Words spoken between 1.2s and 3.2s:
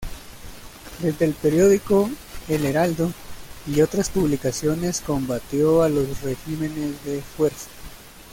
el periódico "El Heraldo"